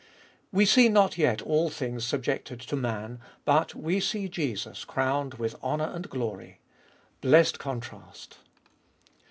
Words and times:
We 0.51 0.65
see 0.65 0.89
not 0.89 1.15
yet 1.15 1.43
all 1.43 1.69
things 1.69 2.03
subjected 2.05 2.59
to 2.61 2.75
man, 2.75 3.19
but— 3.45 3.75
we 3.75 3.99
see 3.99 4.27
Jesus 4.27 4.83
crowned 4.83 5.35
with 5.35 5.53
honour 5.61 5.91
and 5.93 6.09
glory. 6.09 6.59
Blessed 7.21 7.59
contrast 7.59 8.39